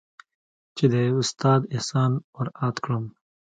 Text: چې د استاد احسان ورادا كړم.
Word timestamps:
چې 0.77 0.85
د 0.93 0.95
استاد 1.19 1.61
احسان 1.75 2.11
ورادا 2.35 2.69
كړم. 2.83 3.05